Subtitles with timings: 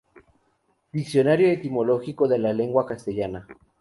[0.91, 3.45] Diccionario etimológico de la lengua castellana.